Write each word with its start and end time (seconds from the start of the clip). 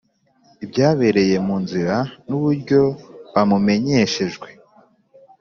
ibyabereye 0.63 1.35
mu 1.47 1.55
nzira 1.63 1.95
n 2.27 2.29
uburyo 2.37 2.81
bamumenyeshejwe 3.33 4.47